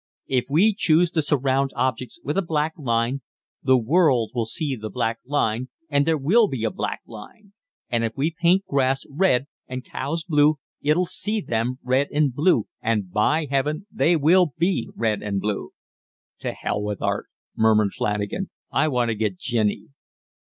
If 0.25 0.45
we 0.49 0.73
choose 0.73 1.11
to 1.11 1.21
surround 1.21 1.73
objects 1.75 2.19
with 2.23 2.35
a 2.35 2.41
black 2.41 2.73
line, 2.75 3.21
the 3.61 3.77
world 3.77 4.31
will 4.33 4.47
see 4.47 4.75
the 4.75 4.89
black 4.89 5.19
line, 5.27 5.69
and 5.91 6.07
there 6.07 6.17
will 6.17 6.47
be 6.47 6.63
a 6.63 6.71
black 6.71 7.01
line; 7.05 7.53
and 7.87 8.03
if 8.03 8.17
we 8.17 8.31
paint 8.41 8.65
grass 8.65 9.05
red 9.07 9.45
and 9.67 9.85
cows 9.85 10.23
blue, 10.23 10.57
it'll 10.81 11.05
see 11.05 11.39
them 11.39 11.77
red 11.83 12.07
and 12.11 12.33
blue, 12.33 12.65
and, 12.81 13.11
by 13.11 13.45
Heaven, 13.47 13.85
they 13.91 14.15
will 14.15 14.53
be 14.57 14.89
red 14.95 15.21
and 15.21 15.39
blue." 15.39 15.69
"To 16.39 16.51
hell 16.51 16.81
with 16.81 17.03
art," 17.03 17.27
murmured 17.55 17.93
Flanagan. 17.93 18.49
"I 18.71 18.87
want 18.87 19.09
to 19.09 19.13
get 19.13 19.37
ginny." 19.37 19.89